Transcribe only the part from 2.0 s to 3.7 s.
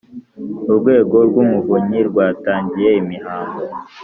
rwatangiye imihango